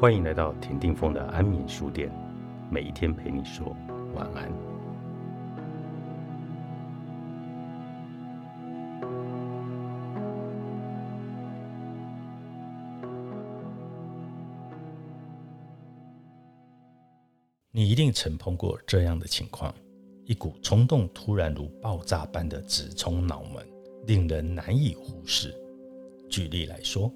[0.00, 2.10] 欢迎来到田定峰的安眠书店，
[2.70, 3.76] 每一天陪你说
[4.14, 4.50] 晚安。
[17.70, 19.70] 你一定曾碰过这样的情况：
[20.24, 23.62] 一股冲动突然如爆炸般的直冲脑门，
[24.06, 25.54] 令人难以忽视。
[26.30, 27.12] 举例来说，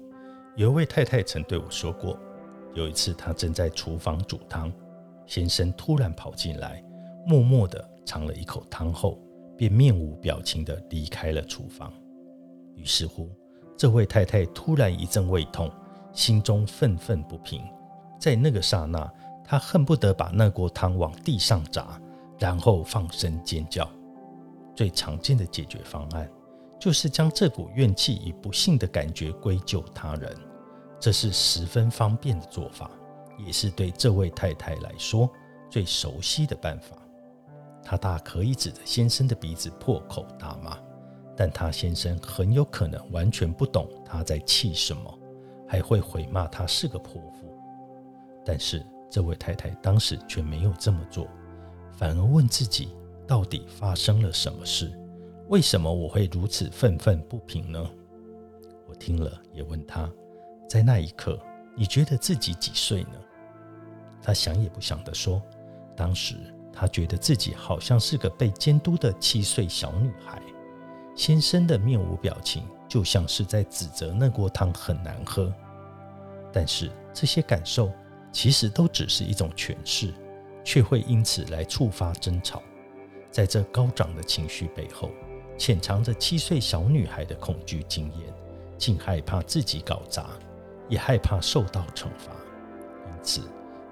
[0.55, 2.15] 有一位太太曾对我说过。
[2.75, 4.71] 有一次，她正在厨房煮汤，
[5.25, 6.83] 先生突然跑进来，
[7.25, 9.17] 默默地尝了一口汤后，
[9.57, 11.91] 便面无表情地离开了厨房。
[12.75, 13.29] 于是乎，
[13.77, 15.71] 这位太太突然一阵胃痛，
[16.11, 17.61] 心中愤愤不平。
[18.19, 19.09] 在那个刹那，
[19.43, 21.99] 她恨不得把那锅汤往地上砸，
[22.37, 23.89] 然后放声尖叫。
[24.75, 26.29] 最常见的解决方案，
[26.77, 30.35] 就是将这股怨气与不幸的感觉归咎他人。
[30.99, 32.89] 这是十分方便的做法，
[33.45, 35.29] 也是对这位太太来说
[35.69, 36.97] 最熟悉的办法。
[37.83, 40.77] 她大可以指着先生的鼻子破口大骂，
[41.35, 45.19] 但她先生很有可能完全不懂她在气什么，
[45.67, 47.47] 还会毁骂她是个泼妇。
[48.43, 51.27] 但是这位太太当时却没有这么做，
[51.91, 52.89] 反而问自己：
[53.27, 54.91] 到底发生了什么事？
[55.49, 57.87] 为什么我会如此愤愤不平呢？
[58.87, 60.09] 我听了也问她。
[60.67, 61.39] 在那一刻，
[61.75, 63.19] 你觉得自己几岁呢？
[64.21, 65.41] 他想也不想地说
[65.95, 66.35] ：“当时
[66.73, 70.41] 他觉得自己好像是个被监督的七岁小女孩。”
[71.15, 75.53] 先生的面无表情，就像是在指责那锅汤很难喝。
[76.51, 77.91] 但是这些感受
[78.33, 80.13] 其实都只是一种诠释，
[80.63, 82.61] 却会因此来触发争吵。
[83.31, 85.09] 在这高涨的情绪背后，
[85.57, 88.33] 潜藏着七岁小女孩的恐惧经验，
[88.77, 90.31] 竟害怕自己搞砸。
[90.87, 92.31] 也害怕受到惩罚，
[93.07, 93.41] 因此，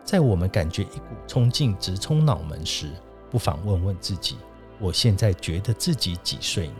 [0.03, 2.89] 在我们感觉一股冲劲直冲脑门时，
[3.31, 4.37] 不妨问问自己：
[4.79, 6.75] 我现在觉得自己几岁呢？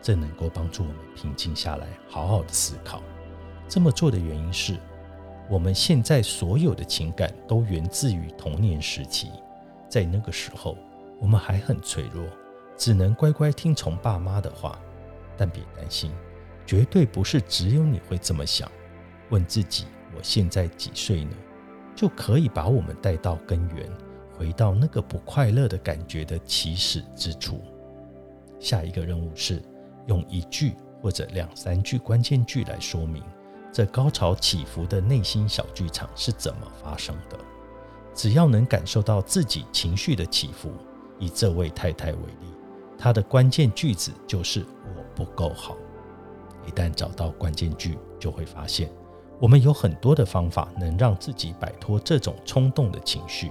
[0.00, 3.02] 这能够帮助我们平静下来，好好的思考。
[3.68, 4.76] 这么做的原因是，
[5.50, 9.30] 我们现在所有的情感都源自于童年时期，
[9.88, 10.78] 在那个时候，
[11.20, 12.24] 我们还很脆弱，
[12.76, 14.78] 只能乖乖听从爸妈的话。
[15.36, 16.10] 但别担心，
[16.64, 18.70] 绝对不是只有你会这么想。
[19.30, 19.84] 问自己：
[20.16, 21.36] 我现在几岁呢？
[21.94, 23.90] 就可以把我们带到根源，
[24.36, 27.60] 回到那个不快乐的感觉的起始之处。
[28.60, 29.62] 下一个任务是
[30.06, 33.22] 用一句或者两三句关键句来说明
[33.72, 37.38] 这高潮起伏的内心小剧场是怎么发生的。
[38.14, 40.70] 只要能感受到自己情绪的起伏，
[41.18, 42.46] 以这位太太为例，
[42.98, 44.64] 她的关键句子就是
[44.96, 45.76] “我不够好”。
[46.66, 48.90] 一旦找到关键句，就会发现。
[49.38, 53.50] 我们有很多的方法能让自己摆脱这种冲动的情绪。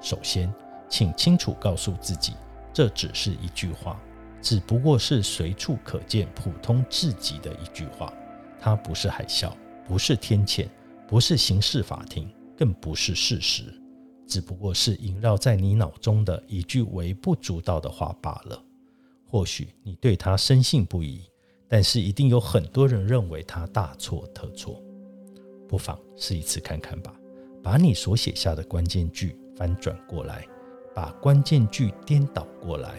[0.00, 0.52] 首先，
[0.88, 2.34] 请清楚告诉自己，
[2.72, 4.00] 这只是一句话，
[4.40, 8.12] 只不过是随处可见、普通至极的一句话。
[8.60, 9.52] 它不是海啸，
[9.84, 10.68] 不是天谴，
[11.08, 13.64] 不是刑事法庭，更不是事实，
[14.28, 18.62] 只不过是萦绕在你脑中的一句微不足道的话罢了。
[19.28, 21.20] 或许你对它深信不疑，
[21.68, 24.80] 但是一定有很多人认为它大错特错。
[25.68, 27.14] 不妨试一次看看吧。
[27.62, 30.44] 把你所写下的关键句翻转过来，
[30.94, 32.94] 把关键句颠倒过来，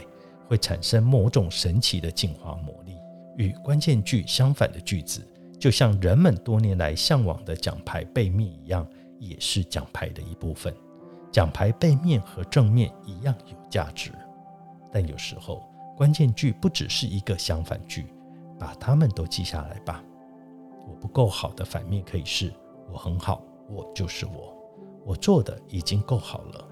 [0.48, 2.94] 会产生某种神奇的进化魔力。
[3.38, 5.26] 与关键句相反的句子，
[5.58, 8.86] 就像人们多年来向往的奖牌背面一样，
[9.20, 10.74] 也是奖牌的一部分。
[11.32, 14.12] 奖牌背面和正面一样有价值，
[14.92, 15.64] 但有时候
[15.96, 18.08] 关键句不只是一个相反句，
[18.60, 20.04] 把它们都记下来吧。
[20.88, 22.52] 我不够好的反面可以是
[22.92, 24.56] 我很好，我就是我，
[25.06, 26.68] 我做的已经够好了。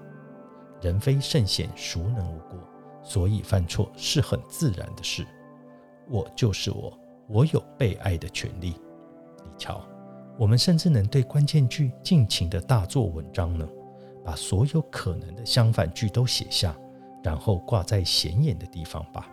[0.80, 2.58] 人非圣贤，孰能无过？
[3.02, 5.26] 所以犯错是很自然的事。
[6.08, 6.98] 我就是我，
[7.28, 8.74] 我有被爱的权利。
[9.44, 9.80] 你瞧，
[10.38, 13.68] 我们甚至能对关键句尽情的大做文章呢。
[14.24, 16.76] 把所有可能的相反句都写下，
[17.22, 19.30] 然后挂在显眼的地方吧，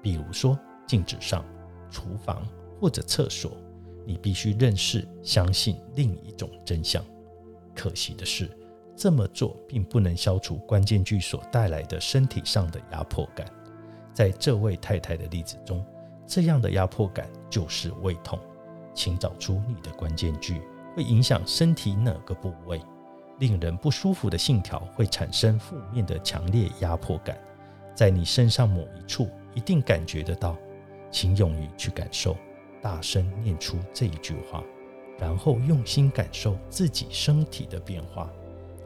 [0.00, 1.44] 比如说镜子上、
[1.90, 2.46] 厨房
[2.80, 3.50] 或者厕所。
[4.08, 7.04] 你必须认识、相信另一种真相。
[7.74, 8.50] 可惜的是，
[8.96, 13.46] 这么做并不能消除关键句所带来的身体上的压迫感。
[14.14, 15.84] 在这位太太的例子中，
[16.26, 18.40] 这样的压迫感就是胃痛。
[18.94, 20.62] 请找出你的关键句
[20.96, 22.80] 会影响身体哪个部位？
[23.38, 27.38] 令人不舒服的信条会产生负面的强烈压迫感，
[27.94, 30.56] 在你身上某一处一定感觉得到。
[31.10, 32.34] 请勇于去感受。
[32.80, 34.62] 大声念出这一句话：
[35.18, 38.30] 然后用心感受自己身体的变化。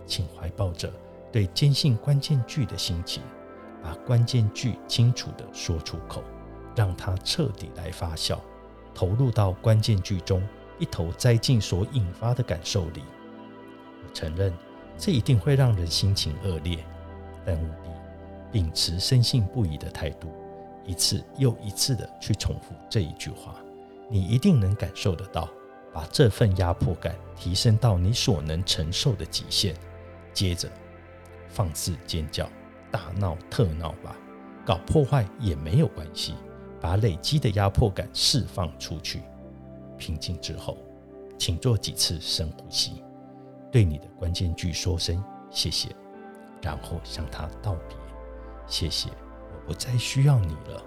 [0.04, 0.92] 请怀抱着
[1.30, 3.22] 对坚信关键句的心情，
[3.82, 6.22] 把关键句清楚地说出口，
[6.74, 8.38] 让它彻底来发酵，
[8.94, 10.42] 投入到关键句中，
[10.78, 13.02] 一头栽进所引发的感受里。
[14.04, 14.52] 我承认，
[14.98, 16.84] 这一定会让人心情恶劣，
[17.44, 17.90] 但务必
[18.50, 20.28] 秉持深信不疑的态度，
[20.84, 23.54] 一次又一次地去重复这一句话，
[24.12, 25.48] 你一定能感受得到，
[25.90, 29.74] 把这份压迫感提升到你所能承受的极限。
[30.34, 30.68] 接着，
[31.48, 32.46] 放肆尖叫、
[32.90, 34.14] 大闹特闹吧，
[34.66, 36.34] 搞破坏也没有关系，
[36.78, 39.22] 把累积的压迫感释放出去。
[39.96, 40.76] 平静之后，
[41.38, 43.02] 请做几次深呼吸，
[43.70, 45.88] 对你的关键句说声谢谢，
[46.60, 47.96] 然后向他道别。
[48.66, 50.84] 谢谢，我不再需要你了。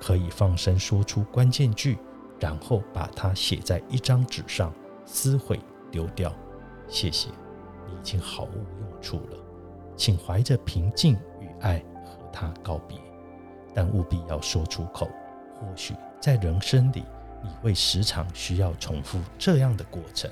[0.00, 1.98] 可以放声说出关键句，
[2.42, 4.74] 然后把它写在一张纸上，
[5.06, 5.60] 撕毁
[5.92, 6.34] 丢掉。
[6.88, 7.28] 谢谢。
[7.86, 9.38] 你已经毫无用处了，
[9.96, 12.98] 请怀着平静与爱和他告别，
[13.72, 15.08] 但务必要说出口。
[15.54, 17.04] 或许在人生里，
[17.44, 20.28] 你会时常需要重复这样的过程。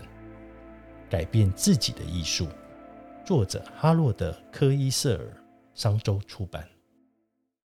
[1.09, 2.49] 改变自己的艺术，
[3.25, 5.33] 作者哈洛德·科伊瑟尔，
[5.75, 6.67] 商周出版。